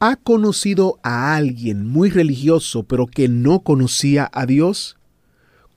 [0.00, 4.96] ¿Ha conocido a alguien muy religioso pero que no conocía a Dios?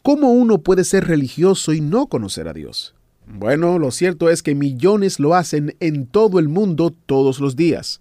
[0.03, 2.93] ¿Cómo uno puede ser religioso y no conocer a Dios?
[3.25, 7.99] Bueno, lo cierto es que millones lo hacen en todo el mundo todos los días.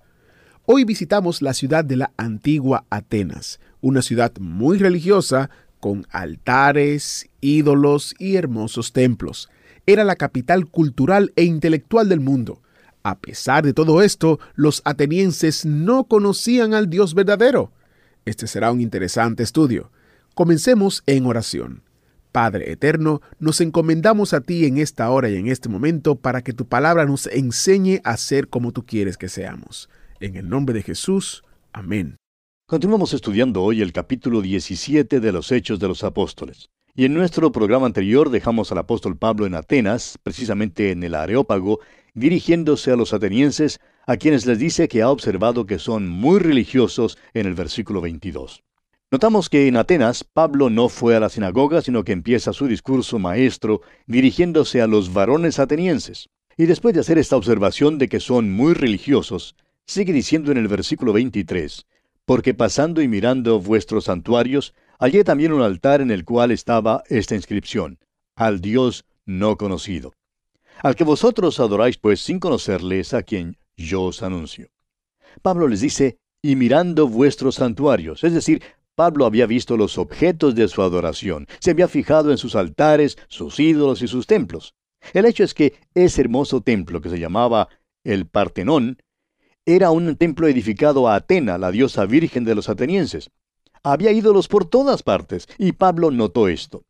[0.66, 5.48] Hoy visitamos la ciudad de la antigua Atenas, una ciudad muy religiosa
[5.79, 9.48] con altares, ídolos y hermosos templos.
[9.87, 12.60] Era la capital cultural e intelectual del mundo.
[13.02, 17.73] A pesar de todo esto, los atenienses no conocían al Dios verdadero.
[18.24, 19.90] Este será un interesante estudio.
[20.34, 21.82] Comencemos en oración.
[22.32, 26.52] Padre Eterno, nos encomendamos a ti en esta hora y en este momento para que
[26.52, 29.88] tu palabra nos enseñe a ser como tú quieres que seamos.
[30.20, 31.42] En el nombre de Jesús.
[31.73, 32.16] Amén.
[32.66, 36.70] Continuamos estudiando hoy el capítulo 17 de los Hechos de los Apóstoles.
[36.95, 41.79] Y en nuestro programa anterior dejamos al apóstol Pablo en Atenas, precisamente en el Areópago,
[42.15, 47.16] dirigiéndose a los atenienses, a quienes les dice que ha observado que son muy religiosos
[47.32, 48.65] en el versículo 22.
[49.13, 53.19] Notamos que en Atenas Pablo no fue a la sinagoga, sino que empieza su discurso
[53.19, 56.29] maestro dirigiéndose a los varones atenienses.
[56.57, 60.69] Y después de hacer esta observación de que son muy religiosos, sigue diciendo en el
[60.69, 61.87] versículo 23,
[62.25, 67.34] porque pasando y mirando vuestros santuarios, hallé también un altar en el cual estaba esta
[67.34, 67.98] inscripción,
[68.37, 70.12] al Dios no conocido.
[70.82, 74.69] Al que vosotros adoráis pues sin conocerles a quien yo os anuncio.
[75.42, 78.62] Pablo les dice, y mirando vuestros santuarios, es decir,
[78.94, 83.58] Pablo había visto los objetos de su adoración, se había fijado en sus altares, sus
[83.58, 84.75] ídolos y sus templos.
[85.14, 87.69] El hecho es que ese hermoso templo que se llamaba
[88.04, 88.98] el Partenón
[89.64, 93.30] era un templo edificado a Atena, la diosa virgen de los atenienses.
[93.82, 96.84] Había ídolos por todas partes, y Pablo notó esto.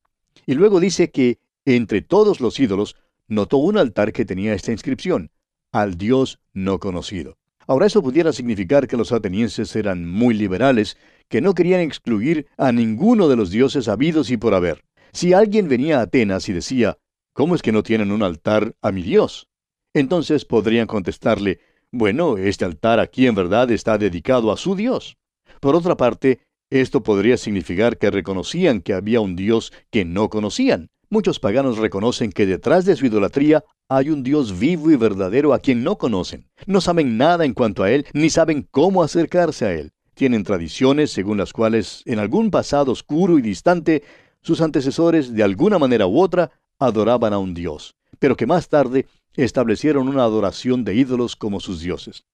[0.46, 2.96] Y luego dice que, entre todos los ídolos,
[3.28, 5.30] notó un altar que tenía esta inscripción,
[5.72, 7.36] al Dios no conocido.
[7.66, 10.96] Ahora eso pudiera significar que los atenienses eran muy liberales,
[11.28, 14.82] que no querían excluir a ninguno de los dioses habidos y por haber.
[15.12, 16.98] Si alguien venía a Atenas y decía,
[17.32, 19.46] ¿cómo es que no tienen un altar a mi Dios?
[19.94, 21.60] Entonces podrían contestarle,
[21.92, 25.16] bueno, este altar aquí en verdad está dedicado a su Dios.
[25.60, 26.40] Por otra parte,
[26.70, 30.88] esto podría significar que reconocían que había un Dios que no conocían.
[31.08, 35.58] Muchos paganos reconocen que detrás de su idolatría hay un Dios vivo y verdadero a
[35.58, 36.48] quien no conocen.
[36.66, 39.90] No saben nada en cuanto a Él, ni saben cómo acercarse a Él.
[40.14, 44.04] Tienen tradiciones según las cuales, en algún pasado oscuro y distante,
[44.40, 49.06] sus antecesores, de alguna manera u otra, adoraban a un Dios, pero que más tarde
[49.34, 52.24] establecieron una adoración de ídolos como sus dioses.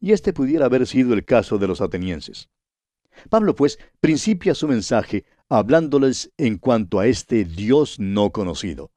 [0.00, 2.48] Y este pudiera haber sido el caso de los atenienses.
[3.28, 8.92] Pablo, pues, principia su mensaje hablándoles en cuanto a este Dios no conocido.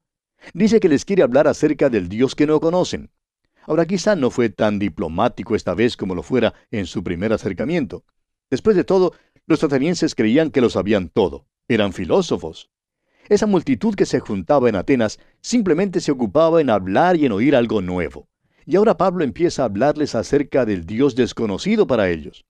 [0.53, 3.09] Dice que les quiere hablar acerca del Dios que no conocen.
[3.65, 8.03] Ahora quizá no fue tan diplomático esta vez como lo fuera en su primer acercamiento.
[8.49, 9.13] Después de todo,
[9.47, 11.47] los atenienses creían que lo sabían todo.
[11.67, 12.69] Eran filósofos.
[13.29, 17.55] Esa multitud que se juntaba en Atenas simplemente se ocupaba en hablar y en oír
[17.55, 18.27] algo nuevo.
[18.65, 22.45] Y ahora Pablo empieza a hablarles acerca del Dios desconocido para ellos.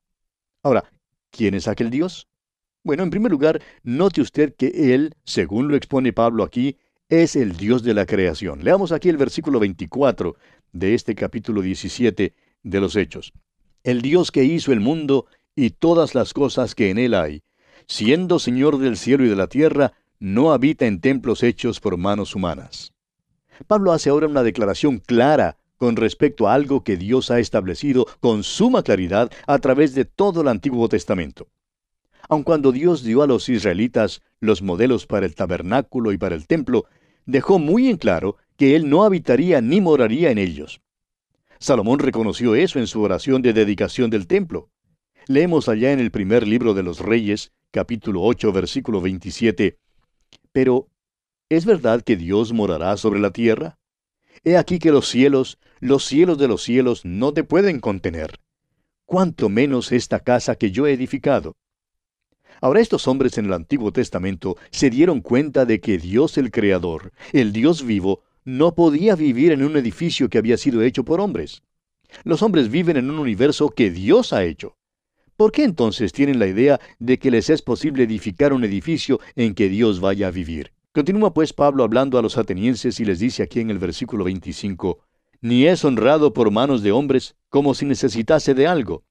[0.64, 0.92] Ahora,
[1.34, 2.28] ¿quién es aquel Dios?
[2.84, 6.78] Bueno, en primer lugar, note usted que Él, según lo expone Pablo aquí,
[7.10, 8.64] es el Dios de la creación.
[8.64, 10.38] Leamos aquí el versículo 24
[10.72, 12.34] de este capítulo 17
[12.64, 13.34] de los Hechos.
[13.84, 17.44] El Dios que hizo el mundo y todas las cosas que en él hay,
[17.88, 22.36] siendo Señor del cielo y de la tierra, no habita en templos hechos por manos
[22.36, 22.94] humanas.
[23.68, 28.44] Pablo hace ahora una declaración clara con respecto a algo que Dios ha establecido con
[28.44, 31.50] suma claridad a través de todo el Antiguo Testamento.
[32.30, 36.48] Aun cuando Dios dio a los israelitas los modelos para el tabernáculo y para el
[36.48, 36.86] templo,
[37.26, 40.80] dejó muy en claro que Él no habitaría ni moraría en ellos.
[41.60, 44.70] Salomón reconoció eso en su oración de dedicación del templo.
[45.28, 49.80] Leemos allá en el primer libro de los Reyes, capítulo 8, versículo 27,
[50.54, 50.88] pero,
[51.50, 53.80] ¿es verdad que Dios morará sobre la tierra?
[54.44, 58.40] He aquí que los cielos, los cielos de los cielos, no te pueden contener.
[59.06, 61.58] Cuánto menos esta casa que yo he edificado.
[62.62, 67.12] Ahora estos hombres en el Antiguo Testamento se dieron cuenta de que Dios el Creador,
[67.34, 71.64] el Dios vivo, no podía vivir en un edificio que había sido hecho por hombres.
[72.24, 74.78] Los hombres viven en un universo que Dios ha hecho.
[75.36, 79.54] ¿Por qué entonces tienen la idea de que les es posible edificar un edificio en
[79.54, 80.72] que Dios vaya a vivir?
[80.94, 85.00] Continúa pues Pablo hablando a los atenienses y les dice aquí en el versículo 25,
[85.44, 89.04] Ni es honrado por manos de hombres como si necesitase de algo,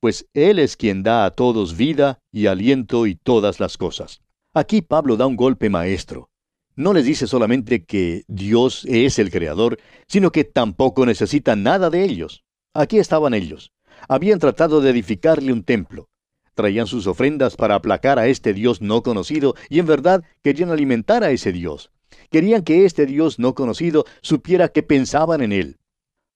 [0.00, 4.20] pues Él es quien da a todos vida y aliento y todas las cosas.
[4.52, 6.28] Aquí Pablo da un golpe maestro.
[6.74, 9.78] No les dice solamente que Dios es el Creador,
[10.08, 12.42] sino que tampoco necesita nada de ellos.
[12.74, 13.70] Aquí estaban ellos,
[14.08, 16.08] habían tratado de edificarle un templo.
[16.54, 21.22] Traían sus ofrendas para aplacar a este Dios no conocido y en verdad querían alimentar
[21.22, 21.92] a ese Dios.
[22.30, 25.78] Querían que este Dios no conocido supiera que pensaban en él.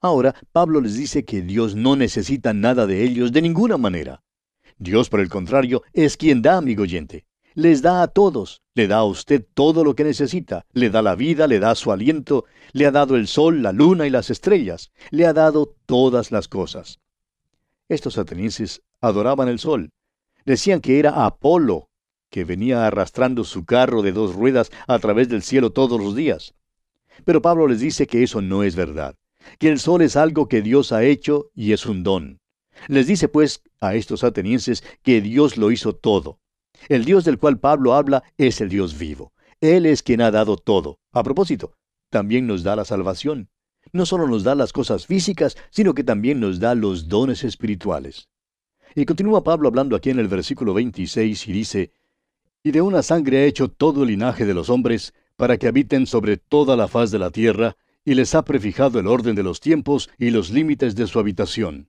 [0.00, 4.22] Ahora Pablo les dice que Dios no necesita nada de ellos de ninguna manera.
[4.78, 7.26] Dios, por el contrario, es quien da, amigo oyente.
[7.54, 11.16] Les da a todos, le da a usted todo lo que necesita, le da la
[11.16, 14.90] vida, le da su aliento, le ha dado el sol, la luna y las estrellas,
[15.10, 17.00] le ha dado todas las cosas.
[17.88, 19.90] Estos atenienses adoraban el sol.
[20.46, 21.89] Decían que era Apolo,
[22.30, 26.54] que venía arrastrando su carro de dos ruedas a través del cielo todos los días.
[27.24, 29.16] Pero Pablo les dice que eso no es verdad,
[29.58, 32.40] que el sol es algo que Dios ha hecho y es un don.
[32.88, 36.38] Les dice pues a estos atenienses que Dios lo hizo todo.
[36.88, 39.32] El Dios del cual Pablo habla es el Dios vivo.
[39.60, 40.98] Él es quien ha dado todo.
[41.12, 41.74] A propósito,
[42.08, 43.50] también nos da la salvación
[43.92, 48.28] no solo nos da las cosas físicas, sino que también nos da los dones espirituales.
[48.94, 51.92] Y continúa Pablo hablando aquí en el versículo 26 y dice,
[52.62, 56.06] Y de una sangre ha hecho todo el linaje de los hombres, para que habiten
[56.06, 59.60] sobre toda la faz de la tierra, y les ha prefijado el orden de los
[59.60, 61.88] tiempos y los límites de su habitación.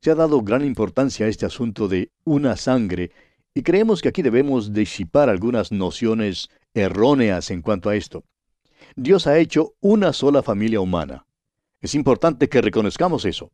[0.00, 3.10] Se ha dado gran importancia a este asunto de una sangre,
[3.54, 8.24] y creemos que aquí debemos disipar algunas nociones erróneas en cuanto a esto.
[8.96, 11.26] Dios ha hecho una sola familia humana.
[11.80, 13.50] Es importante que reconozcamos eso.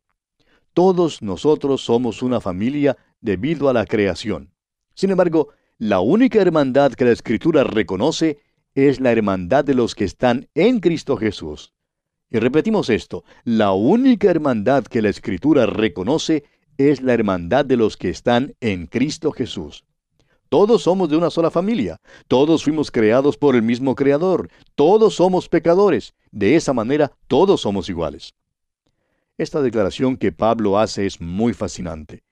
[0.73, 4.51] Todos nosotros somos una familia debido a la creación.
[4.93, 5.49] Sin embargo,
[5.83, 8.39] la única hermandad que la Escritura reconoce
[8.73, 11.73] es la hermandad de los que están en Cristo Jesús.
[12.31, 16.45] Y repetimos esto, la única hermandad que la Escritura reconoce
[16.77, 19.83] es la hermandad de los que están en Cristo Jesús.
[20.47, 21.99] Todos somos de una sola familia,
[22.29, 27.89] todos fuimos creados por el mismo Creador, todos somos pecadores, de esa manera todos somos
[27.89, 28.33] iguales.
[29.37, 32.23] Esta declaración que Pablo hace es muy fascinante.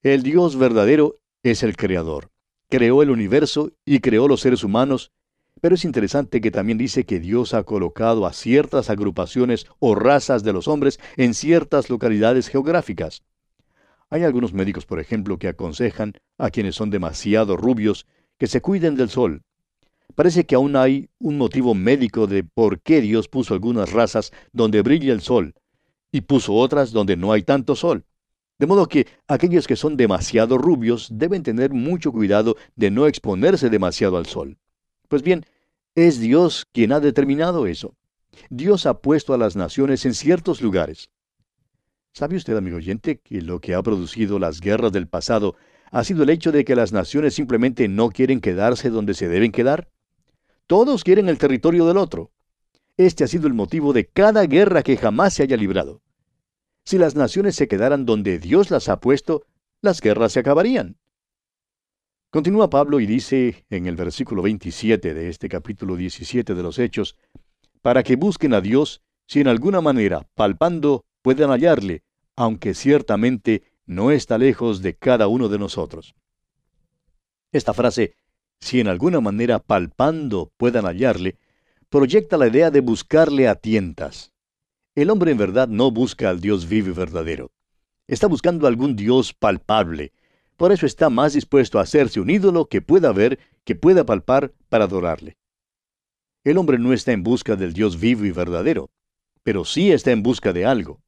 [0.00, 2.30] El Dios verdadero es el Creador.
[2.68, 5.12] Creó el universo y creó los seres humanos,
[5.60, 10.42] pero es interesante que también dice que Dios ha colocado a ciertas agrupaciones o razas
[10.42, 13.22] de los hombres en ciertas localidades geográficas.
[14.10, 18.06] Hay algunos médicos, por ejemplo, que aconsejan a quienes son demasiado rubios
[18.38, 19.42] que se cuiden del sol.
[20.14, 24.82] Parece que aún hay un motivo médico de por qué Dios puso algunas razas donde
[24.82, 25.54] brilla el sol
[26.12, 28.04] y puso otras donde no hay tanto sol.
[28.58, 33.68] De modo que aquellos que son demasiado rubios deben tener mucho cuidado de no exponerse
[33.68, 34.58] demasiado al sol.
[35.08, 35.44] Pues bien,
[35.94, 37.96] es Dios quien ha determinado eso.
[38.50, 41.10] Dios ha puesto a las naciones en ciertos lugares.
[42.12, 45.56] ¿Sabe usted, amigo oyente, que lo que ha producido las guerras del pasado
[45.90, 49.50] ha sido el hecho de que las naciones simplemente no quieren quedarse donde se deben
[49.50, 49.88] quedar?
[50.68, 52.30] Todos quieren el territorio del otro.
[52.96, 56.02] Este ha sido el motivo de cada guerra que jamás se haya librado.
[56.84, 59.46] Si las naciones se quedaran donde Dios las ha puesto,
[59.80, 60.98] las guerras se acabarían.
[62.30, 67.16] Continúa Pablo y dice en el versículo 27 de este capítulo 17 de los Hechos,
[67.80, 72.02] para que busquen a Dios si en alguna manera, palpando, puedan hallarle,
[72.36, 76.14] aunque ciertamente no está lejos de cada uno de nosotros.
[77.50, 78.14] Esta frase,
[78.60, 81.38] si en alguna manera palpando puedan hallarle,
[81.88, 84.33] proyecta la idea de buscarle a tientas.
[84.96, 87.50] El hombre en verdad no busca al Dios vivo y verdadero.
[88.06, 90.12] Está buscando algún Dios palpable.
[90.56, 94.52] Por eso está más dispuesto a hacerse un ídolo que pueda ver, que pueda palpar
[94.68, 95.36] para adorarle.
[96.44, 98.90] El hombre no está en busca del Dios vivo y verdadero,
[99.42, 101.00] pero sí está en busca de algo.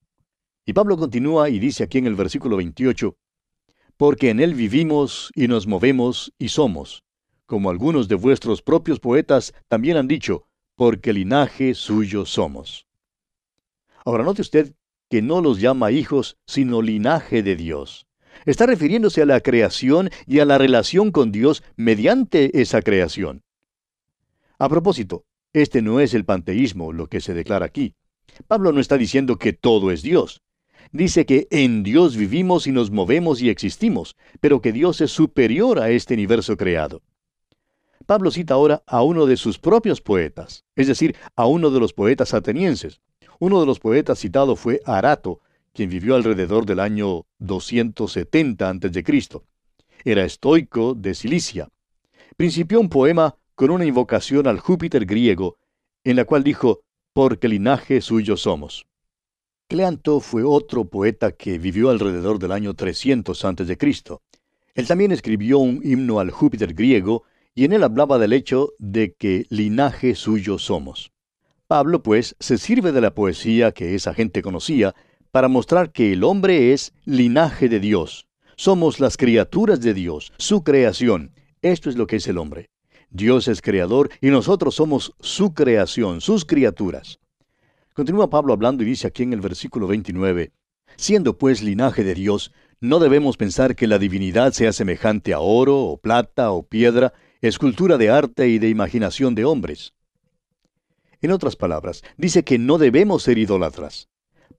[0.65, 3.17] Y Pablo continúa y dice aquí en el versículo 28,
[3.97, 7.05] Porque en él vivimos y nos movemos y somos,
[7.45, 12.86] como algunos de vuestros propios poetas también han dicho, porque linaje suyo somos.
[14.07, 14.73] Ahora note usted
[15.11, 18.07] que no los llama hijos, sino linaje de Dios.
[18.47, 23.43] Está refiriéndose a la creación y a la relación con Dios mediante esa creación.
[24.59, 27.95] A propósito, este no es el panteísmo lo que se declara aquí.
[28.49, 30.41] Pablo no está diciendo que todo es Dios
[30.93, 35.79] dice que en Dios vivimos y nos movemos y existimos, pero que Dios es superior
[35.79, 37.03] a este universo creado.
[38.07, 41.93] Pablo cita ahora a uno de sus propios poetas, es decir, a uno de los
[41.93, 43.01] poetas atenienses.
[43.39, 45.41] Uno de los poetas citado fue Arato,
[45.73, 49.05] quien vivió alrededor del año 270 a.C.
[50.05, 51.69] Era estoico de Cilicia.
[52.37, 55.57] Principió un poema con una invocación al Júpiter griego,
[56.05, 56.81] en la cual dijo,
[57.13, 58.87] porque linaje suyo somos.
[59.69, 63.79] Cleanto fue otro poeta que vivió alrededor del año 300 a.C.
[64.75, 67.25] Él también escribió un himno al Júpiter griego
[67.55, 71.11] y en él hablaba del hecho de que linaje suyo somos.
[71.67, 74.95] Pablo, pues, se sirve de la poesía que esa gente conocía
[75.33, 78.29] para mostrar que el hombre es linaje de Dios.
[78.57, 81.33] Somos las criaturas de Dios, su creación.
[81.63, 82.71] Esto es lo que es el hombre.
[83.11, 87.19] Dios es creador y nosotros somos su creación, sus criaturas.
[87.95, 90.53] Continúa Pablo hablando y dice aquí en el versículo 29,
[90.97, 95.81] Siendo pues linaje de Dios, no debemos pensar que la divinidad sea semejante a oro
[95.81, 99.96] o plata o piedra, escultura de arte y de imaginación de hombres.
[101.27, 104.09] En otras palabras, dice que no debemos ser idólatras.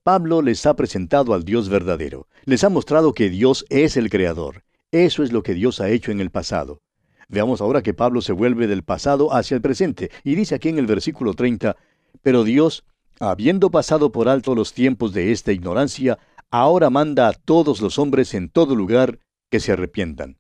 [0.04, 4.66] Pablo les ha presentado al Dios verdadero, les ha mostrado que Dios es el Creador.
[4.92, 6.82] Eso es lo que Dios ha hecho en el pasado.
[7.30, 10.78] Veamos ahora que Pablo se vuelve del pasado hacia el presente, y dice aquí en
[10.78, 11.78] el versículo 30,
[12.22, 12.84] Pero Dios,
[13.22, 16.20] habiendo pasado por alto los tiempos de esta ignorancia,
[16.52, 19.20] ahora manda a todos los hombres en todo lugar
[19.50, 20.38] que se arrepientan.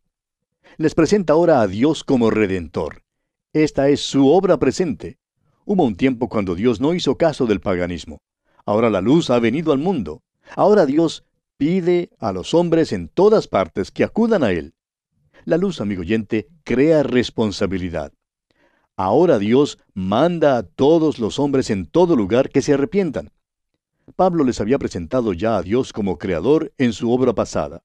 [0.76, 3.04] Les presenta ahora a Dios como redentor.
[3.54, 5.20] Esta es su obra presente.
[5.70, 8.22] Hubo un tiempo cuando Dios no hizo caso del paganismo.
[8.66, 10.22] Ahora la luz ha venido al mundo.
[10.56, 11.26] Ahora Dios
[11.58, 14.76] pide a los hombres en todas partes que acudan a Él.
[15.44, 18.14] La luz, amigo oyente, crea responsabilidad.
[18.96, 23.34] Ahora Dios manda a todos los hombres en todo lugar que se arrepientan.
[24.16, 27.84] Pablo les había presentado ya a Dios como creador en su obra pasada.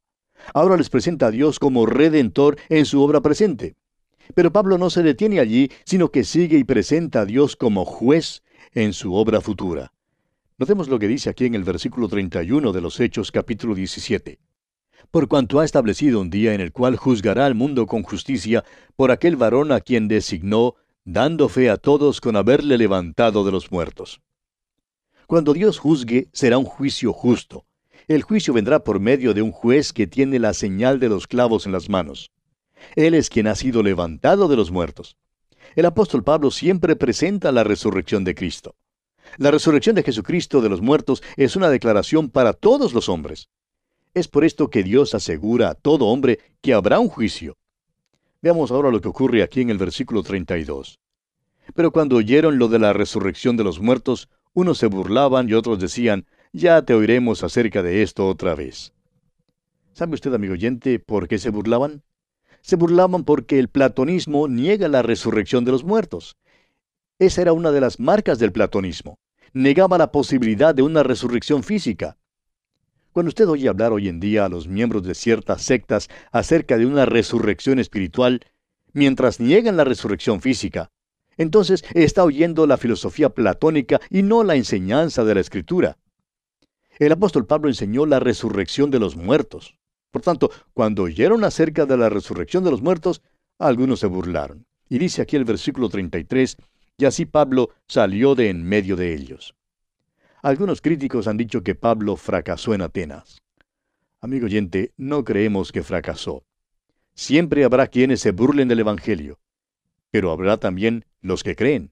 [0.55, 3.75] Ahora les presenta a Dios como redentor en su obra presente.
[4.35, 8.43] Pero Pablo no se detiene allí, sino que sigue y presenta a Dios como juez
[8.73, 9.93] en su obra futura.
[10.59, 14.39] Notemos lo que dice aquí en el versículo 31 de los Hechos capítulo 17.
[15.11, 18.65] Por cuanto ha establecido un día en el cual juzgará al mundo con justicia
[18.97, 23.71] por aquel varón a quien designó, dando fe a todos con haberle levantado de los
[23.71, 24.21] muertos.
[25.27, 27.67] Cuando Dios juzgue, será un juicio justo.
[28.09, 31.67] El juicio vendrá por medio de un juez que tiene la señal de los clavos
[31.67, 32.31] en las manos.
[32.97, 35.17] Él es quien ha sido levantado de los muertos.
[35.75, 38.75] El apóstol Pablo siempre presenta la resurrección de Cristo.
[39.39, 43.49] La resurrección de Jesucristo de los muertos es una declaración para todos los hombres.
[44.15, 47.57] Es por esto que Dios asegura a todo hombre que habrá un juicio.
[48.43, 50.99] Veamos ahora lo que ocurre aquí en el versículo 32.
[51.75, 55.79] Pero cuando oyeron lo de la resurrección de los muertos, unos se burlaban y otros
[55.79, 58.93] decían, ya te oiremos acerca de esto otra vez.
[59.95, 62.03] ¿Sabe usted, amigo oyente, por qué se burlaban?
[62.63, 66.37] Se burlaban porque el platonismo niega la resurrección de los muertos.
[67.19, 69.19] Esa era una de las marcas del platonismo.
[69.53, 72.17] Negaba la posibilidad de una resurrección física.
[73.13, 76.87] Cuando usted oye hablar hoy en día a los miembros de ciertas sectas acerca de
[76.87, 78.41] una resurrección espiritual,
[78.93, 80.91] mientras niegan la resurrección física,
[81.37, 85.99] entonces está oyendo la filosofía platónica y no la enseñanza de la Escritura.
[86.99, 89.75] El apóstol Pablo enseñó la resurrección de los muertos.
[90.13, 93.23] Por tanto, cuando oyeron acerca de la resurrección de los muertos,
[93.59, 94.65] algunos se burlaron.
[94.89, 96.57] Y dice aquí el versículo 33,
[96.99, 99.57] y así Pablo salió de en medio de ellos.
[100.43, 103.43] Algunos críticos han dicho que Pablo fracasó en Atenas.
[104.21, 106.45] Amigo oyente, no creemos que fracasó.
[107.15, 109.41] Siempre habrá quienes se burlen del Evangelio
[110.13, 111.91] pero habrá también los que creen.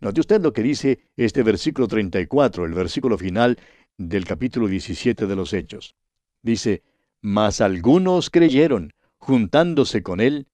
[0.00, 3.58] Note usted lo que dice este versículo 34, el versículo final
[3.98, 5.96] del capítulo 17 de los Hechos.
[6.42, 6.84] Dice,
[7.28, 10.46] Mas algunos creyeron, juntándose con él,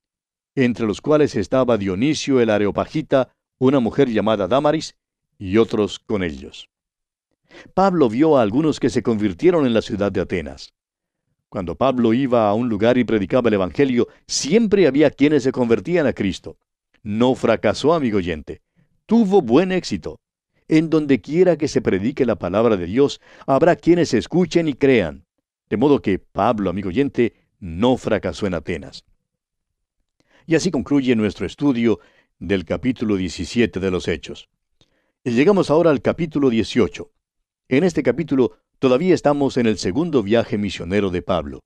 [0.54, 4.96] entre los cuales estaba Dionisio el Areopagita, una mujer llamada Damaris,
[5.36, 6.70] y otros con ellos.
[7.74, 10.72] Pablo vio a algunos que se convirtieron en la ciudad de Atenas.
[11.50, 16.06] Cuando Pablo iba a un lugar y predicaba el Evangelio, siempre había quienes se convertían
[16.06, 16.56] a Cristo.
[17.02, 18.62] No fracasó, amigo oyente.
[19.04, 20.20] Tuvo buen éxito.
[20.68, 25.26] En donde quiera que se predique la palabra de Dios, habrá quienes escuchen y crean.
[25.68, 29.04] De modo que Pablo, amigo oyente, no fracasó en Atenas.
[30.46, 32.00] Y así concluye nuestro estudio
[32.38, 34.48] del capítulo 17 de los Hechos.
[35.24, 37.10] Y llegamos ahora al capítulo 18.
[37.68, 41.60] En este capítulo todavía estamos en el segundo viaje misionero de Pablo.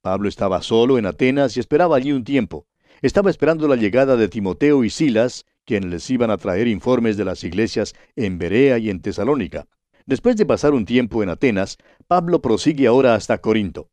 [0.00, 2.66] Pablo estaba solo en Atenas y esperaba allí un tiempo.
[3.02, 7.24] Estaba esperando la llegada de Timoteo y Silas, quienes les iban a traer informes de
[7.24, 9.66] las iglesias en Berea y en Tesalónica.
[10.06, 11.78] Después de pasar un tiempo en Atenas,
[12.14, 13.90] Pablo prosigue ahora hasta Corinto.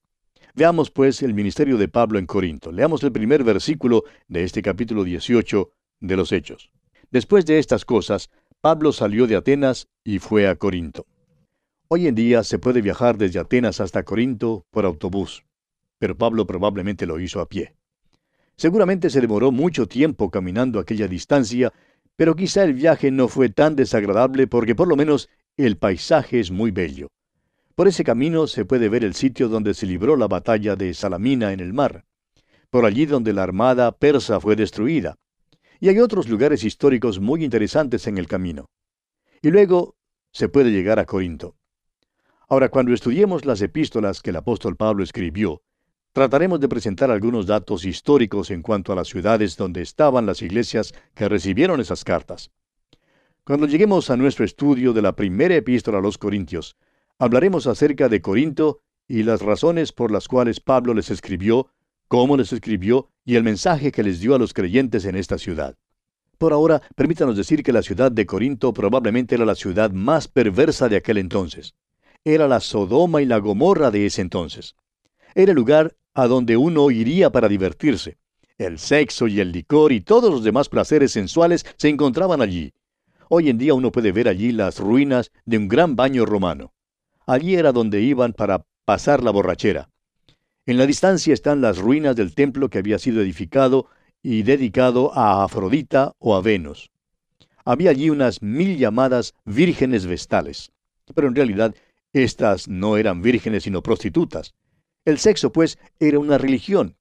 [0.53, 2.71] Veamos pues el ministerio de Pablo en Corinto.
[2.71, 6.69] Leamos el primer versículo de este capítulo 18 de los Hechos.
[7.09, 8.29] Después de estas cosas,
[8.61, 11.07] Pablo salió de Atenas y fue a Corinto.
[11.87, 15.43] Hoy en día se puede viajar desde Atenas hasta Corinto por autobús,
[15.97, 17.73] pero Pablo probablemente lo hizo a pie.
[18.55, 21.73] Seguramente se demoró mucho tiempo caminando aquella distancia,
[22.15, 26.51] pero quizá el viaje no fue tan desagradable porque por lo menos el paisaje es
[26.51, 27.07] muy bello.
[27.81, 31.51] Por ese camino se puede ver el sitio donde se libró la batalla de Salamina
[31.51, 32.05] en el mar,
[32.69, 35.15] por allí donde la armada persa fue destruida.
[35.79, 38.69] Y hay otros lugares históricos muy interesantes en el camino.
[39.41, 39.95] Y luego
[40.31, 41.55] se puede llegar a Corinto.
[42.47, 45.63] Ahora, cuando estudiemos las epístolas que el apóstol Pablo escribió,
[46.13, 50.93] trataremos de presentar algunos datos históricos en cuanto a las ciudades donde estaban las iglesias
[51.15, 52.51] que recibieron esas cartas.
[53.43, 56.77] Cuando lleguemos a nuestro estudio de la primera epístola a los Corintios,
[57.21, 61.67] hablaremos acerca de Corinto y las razones por las cuales Pablo les escribió,
[62.07, 65.77] cómo les escribió y el mensaje que les dio a los creyentes en esta ciudad.
[66.39, 70.89] Por ahora, permítanos decir que la ciudad de Corinto probablemente era la ciudad más perversa
[70.89, 71.75] de aquel entonces.
[72.25, 74.75] Era la Sodoma y la Gomorra de ese entonces.
[75.35, 78.17] Era el lugar a donde uno iría para divertirse.
[78.57, 82.73] El sexo y el licor y todos los demás placeres sensuales se encontraban allí.
[83.29, 86.73] Hoy en día uno puede ver allí las ruinas de un gran baño romano.
[87.25, 89.89] Allí era donde iban para pasar la borrachera.
[90.65, 93.87] En la distancia están las ruinas del templo que había sido edificado
[94.21, 96.91] y dedicado a Afrodita o a Venus.
[97.65, 100.71] Había allí unas mil llamadas vírgenes vestales,
[101.15, 101.75] pero en realidad
[102.13, 104.53] estas no eran vírgenes sino prostitutas.
[105.05, 106.95] El sexo, pues, era una religión.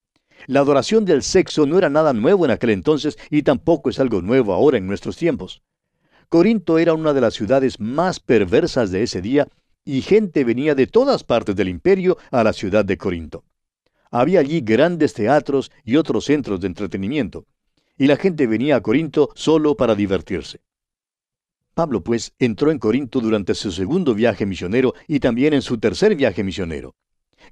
[0.46, 4.22] La adoración del sexo no era nada nuevo en aquel entonces y tampoco es algo
[4.22, 5.62] nuevo ahora en nuestros tiempos.
[6.30, 9.48] Corinto era una de las ciudades más perversas de ese día
[9.84, 13.44] y gente venía de todas partes del imperio a la ciudad de Corinto.
[14.10, 17.46] Había allí grandes teatros y otros centros de entretenimiento,
[17.96, 20.60] y la gente venía a Corinto solo para divertirse.
[21.74, 26.16] Pablo, pues, entró en Corinto durante su segundo viaje misionero y también en su tercer
[26.16, 26.94] viaje misionero.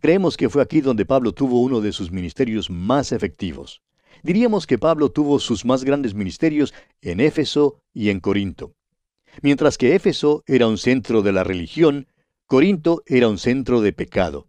[0.00, 3.80] Creemos que fue aquí donde Pablo tuvo uno de sus ministerios más efectivos.
[4.22, 8.74] Diríamos que Pablo tuvo sus más grandes ministerios en Éfeso y en Corinto.
[9.42, 12.06] Mientras que Éfeso era un centro de la religión,
[12.48, 14.46] Corinto era un centro de pecado.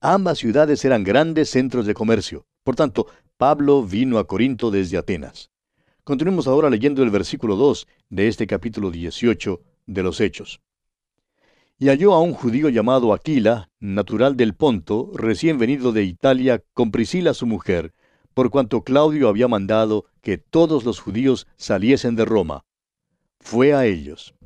[0.00, 2.46] Ambas ciudades eran grandes centros de comercio.
[2.62, 5.50] Por tanto, Pablo vino a Corinto desde Atenas.
[6.04, 10.60] Continuemos ahora leyendo el versículo 2 de este capítulo 18 de los Hechos.
[11.76, 16.92] Y halló a un judío llamado Aquila, natural del Ponto, recién venido de Italia, con
[16.92, 17.94] Priscila su mujer,
[18.32, 22.64] por cuanto Claudio había mandado que todos los judíos saliesen de Roma.
[23.40, 24.36] Fue a ellos.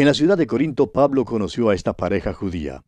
[0.00, 2.82] En la ciudad de Corinto Pablo conoció a esta pareja judía.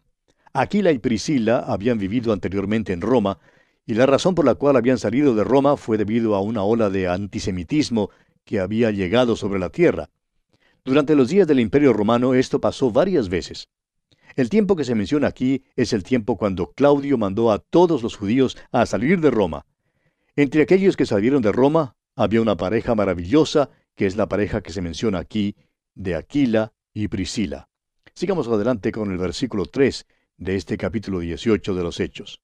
[0.55, 3.39] Aquila y Priscila habían vivido anteriormente en Roma,
[3.85, 6.89] y la razón por la cual habían salido de Roma fue debido a una ola
[6.89, 8.09] de antisemitismo
[8.47, 10.09] que había llegado sobre la tierra.
[10.87, 13.69] Durante los días del Imperio Romano esto pasó varias veces.
[14.35, 18.17] El tiempo que se menciona aquí es el tiempo cuando Claudio mandó a todos los
[18.17, 19.67] judíos a salir de Roma.
[20.35, 24.73] Entre aquellos que salieron de Roma había una pareja maravillosa, que es la pareja que
[24.73, 25.57] se menciona aquí,
[25.95, 27.69] de Aquila y Priscila.
[28.15, 32.41] Sigamos adelante con el versículo 3 de este capítulo 18 de los Hechos.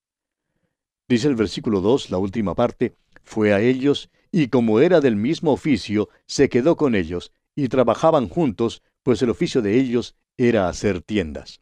[1.09, 5.53] Dice el versículo 2, la última parte, fue a ellos, y como era del mismo
[5.53, 11.03] oficio, se quedó con ellos, y trabajaban juntos, pues el oficio de ellos era hacer
[11.03, 11.61] tiendas.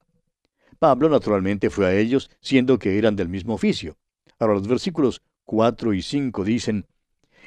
[0.78, 3.96] Pablo naturalmente fue a ellos, siendo que eran del mismo oficio.
[4.38, 6.86] Ahora los versículos 4 y 5 dicen,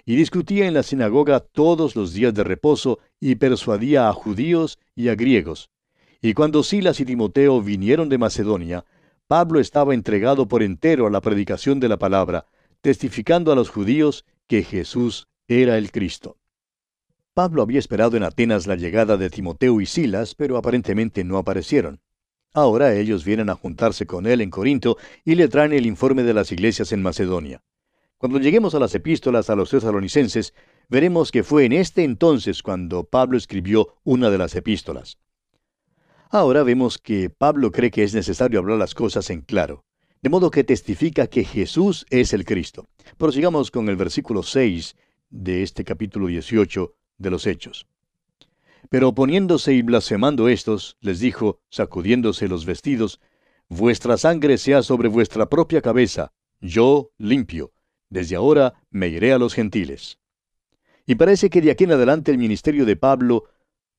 [0.06, 5.10] y discutía en la sinagoga todos los días de reposo y persuadía a judíos y
[5.10, 5.70] a griegos.
[6.22, 8.86] Y cuando Silas y Timoteo vinieron de Macedonia,
[9.28, 12.46] Pablo estaba entregado por entero a la predicación de la palabra,
[12.82, 16.38] testificando a los judíos que Jesús era el Cristo.
[17.34, 22.02] Pablo había esperado en Atenas la llegada de Timoteo y Silas, pero aparentemente no aparecieron.
[22.54, 26.34] Ahora ellos vienen a juntarse con él en Corinto y le traen el informe de
[26.34, 27.62] las iglesias en Macedonia.
[28.20, 30.54] Cuando lleguemos a las epístolas a los tesalonicenses,
[30.90, 35.20] veremos que fue en este entonces cuando Pablo escribió una de las epístolas.
[36.30, 39.86] Ahora vemos que Pablo cree que es necesario hablar las cosas en claro,
[40.22, 42.90] de modo que testifica que Jesús es el Cristo.
[43.18, 44.98] Prosigamos con el versículo 6
[45.30, 47.88] de este capítulo 18 de los Hechos.
[48.90, 53.22] Pero oponiéndose y blasfemando estos, les dijo, sacudiéndose los vestidos,
[53.70, 57.72] Vuestra sangre sea sobre vuestra propia cabeza, yo limpio
[58.10, 60.20] desde ahora me iré a los gentiles.
[61.06, 63.46] Y parece que de aquí en adelante el ministerio de Pablo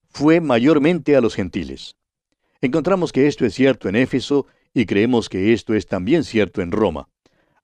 [0.09, 1.97] fue mayormente a los gentiles.
[2.61, 6.73] Encontramos que esto es cierto en Éfeso y creemos que esto es también cierto en
[6.73, 7.09] Roma.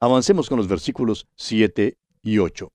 [0.01, 2.73] Avancemos con los versículos 7 y 8.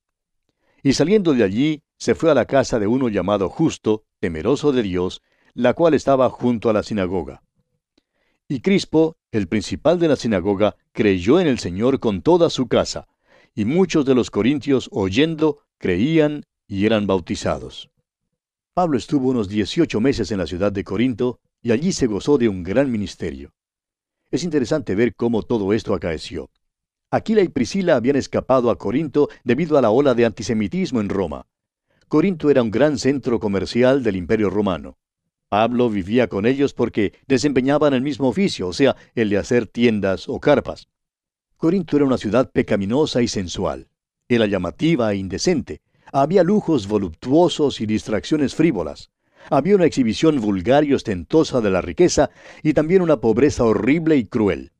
[0.83, 4.83] Y saliendo de allí, se fue a la casa de uno llamado justo, temeroso de
[4.83, 5.21] Dios,
[5.53, 7.43] la cual estaba junto a la sinagoga.
[8.47, 13.07] Y Crispo, el principal de la sinagoga, creyó en el Señor con toda su casa,
[13.53, 17.89] y muchos de los corintios, oyendo, creían y eran bautizados.
[18.73, 22.47] Pablo estuvo unos 18 meses en la ciudad de Corinto, y allí se gozó de
[22.47, 23.53] un gran ministerio.
[24.31, 26.49] Es interesante ver cómo todo esto acaeció.
[27.11, 31.45] Aquila y Priscila habían escapado a Corinto debido a la ola de antisemitismo en Roma.
[32.07, 34.97] Corinto era un gran centro comercial del Imperio Romano.
[35.49, 40.29] Pablo vivía con ellos porque desempeñaban el mismo oficio, o sea, el de hacer tiendas
[40.29, 40.87] o carpas.
[41.61, 43.87] Corinto era una ciudad pecaminosa y sensual.
[44.27, 45.81] Era llamativa e indecente.
[46.11, 49.11] Había lujos voluptuosos y distracciones frívolas.
[49.51, 52.31] Había una exhibición vulgar y ostentosa de la riqueza
[52.63, 54.71] y también una pobreza horrible y cruel.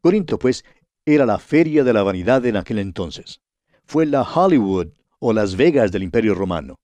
[0.00, 0.64] Corinto, pues,
[1.04, 3.40] era la feria de la vanidad en aquel entonces.
[3.84, 4.88] Fue la Hollywood
[5.20, 6.74] o Las Vegas del Imperio Romano.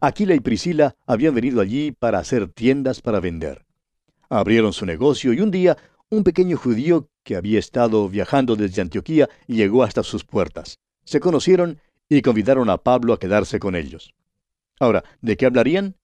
[0.00, 3.66] Aquila y Priscila habían venido allí para hacer tiendas para vender.
[4.28, 5.76] Abrieron su negocio y un día
[6.10, 10.78] un pequeño judío que había estado viajando desde Antioquía llegó hasta sus puertas.
[11.04, 14.14] Se conocieron y convidaron a Pablo a quedarse con ellos.
[14.80, 15.96] Ahora, ¿de qué hablarían?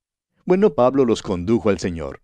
[0.45, 2.21] Bueno, Pablo los condujo al Señor.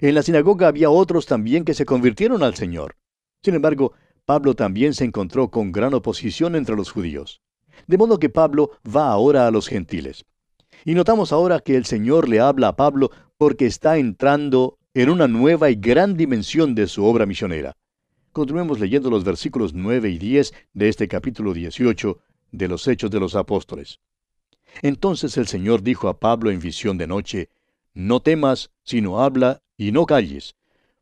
[0.00, 2.96] En la sinagoga había otros también que se convirtieron al Señor.
[3.42, 3.92] Sin embargo,
[4.24, 7.42] Pablo también se encontró con gran oposición entre los judíos.
[7.86, 10.24] De modo que Pablo va ahora a los gentiles.
[10.86, 15.28] Y notamos ahora que el Señor le habla a Pablo porque está entrando en una
[15.28, 17.76] nueva y gran dimensión de su obra misionera.
[18.38, 22.20] Continuemos leyendo los versículos 9 y 10 de este capítulo 18
[22.52, 23.98] de los Hechos de los Apóstoles.
[24.80, 27.48] Entonces el Señor dijo a Pablo en visión de noche,
[27.94, 30.54] No temas, sino habla y no calles,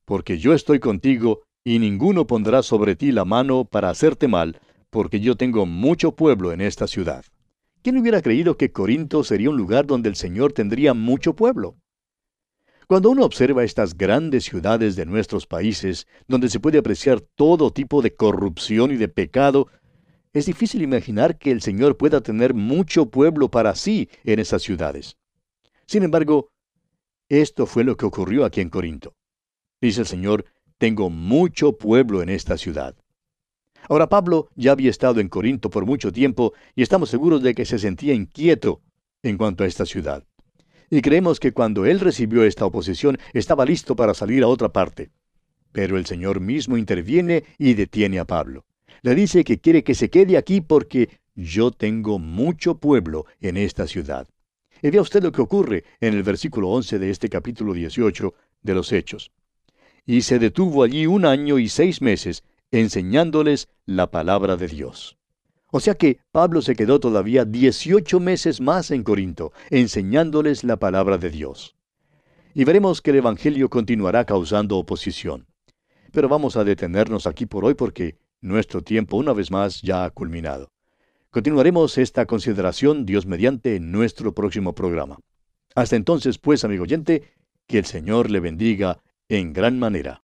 [0.07, 5.20] porque yo estoy contigo, y ninguno pondrá sobre ti la mano para hacerte mal, porque
[5.20, 7.27] yo tengo mucho pueblo en esta ciudad.
[7.83, 11.77] ¿Quién hubiera creído que Corinto sería un lugar donde el Señor tendría mucho pueblo?
[12.87, 18.01] Cuando uno observa estas grandes ciudades de nuestros países, donde se puede apreciar todo tipo
[18.01, 19.66] de corrupción y de pecado,
[20.33, 25.16] es difícil imaginar que el Señor pueda tener mucho pueblo para sí en esas ciudades.
[25.87, 26.53] Sin embargo,
[27.29, 29.16] esto fue lo que ocurrió aquí en Corinto.
[29.81, 30.44] Dice el Señor,
[30.79, 32.94] tengo mucho pueblo en esta ciudad.
[33.88, 37.64] Ahora Pablo ya había estado en Corinto por mucho tiempo y estamos seguros de que
[37.64, 38.81] se sentía inquieto
[39.25, 40.25] en cuanto a esta ciudad.
[40.90, 45.11] Y creemos que cuando él recibió esta oposición estaba listo para salir a otra parte.
[45.72, 48.64] Pero el Señor mismo interviene y detiene a Pablo.
[49.03, 53.87] Le dice que quiere que se quede aquí porque yo tengo mucho pueblo en esta
[53.87, 54.27] ciudad.
[54.83, 58.75] Y vea usted lo que ocurre en el versículo 11 de este capítulo 18 de
[58.75, 59.33] los Hechos.
[60.05, 65.16] Y se detuvo allí un año y seis meses, enseñándoles la palabra de Dios.
[65.76, 71.18] O sea que Pablo se quedó todavía 18 meses más en Corinto, enseñándoles la palabra
[71.18, 71.76] de Dios.
[72.54, 75.48] Y veremos que el Evangelio continuará causando oposición.
[76.12, 80.10] Pero vamos a detenernos aquí por hoy porque nuestro tiempo una vez más ya ha
[80.10, 80.70] culminado.
[81.30, 85.18] Continuaremos esta consideración, Dios mediante, en nuestro próximo programa.
[85.74, 87.34] Hasta entonces, pues, amigo oyente,
[87.66, 90.22] que el Señor le bendiga en gran manera.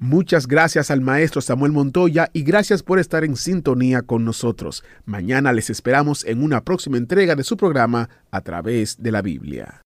[0.00, 4.82] Muchas gracias al maestro Samuel Montoya y gracias por estar en sintonía con nosotros.
[5.04, 9.82] Mañana les esperamos en una próxima entrega de su programa a través de la Biblia.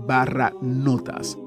[0.07, 1.37] barra notas.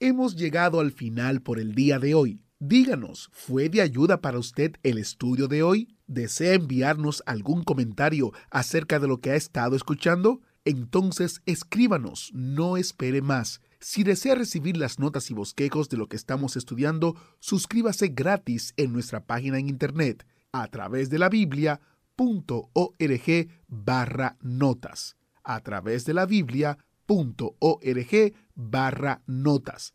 [0.00, 2.40] Hemos llegado al final por el día de hoy.
[2.64, 5.96] Díganos, ¿fue de ayuda para usted el estudio de hoy?
[6.06, 10.42] ¿Desea enviarnos algún comentario acerca de lo que ha estado escuchando?
[10.64, 13.62] Entonces escríbanos, no espere más.
[13.80, 18.92] Si desea recibir las notas y bosquejos de lo que estamos estudiando, suscríbase gratis en
[18.92, 21.80] nuestra página en internet a través de la biblia.org
[23.66, 25.16] barra notas.
[25.42, 26.76] A través de la biblia.org
[28.54, 29.94] barra notas.